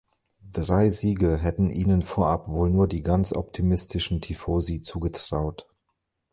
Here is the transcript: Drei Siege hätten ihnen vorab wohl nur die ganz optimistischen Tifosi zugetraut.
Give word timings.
Drei 0.51 0.89
Siege 0.89 1.37
hätten 1.37 1.69
ihnen 1.69 2.01
vorab 2.01 2.47
wohl 2.47 2.71
nur 2.71 2.87
die 2.87 3.03
ganz 3.03 3.33
optimistischen 3.33 4.19
Tifosi 4.19 4.79
zugetraut. 4.79 5.67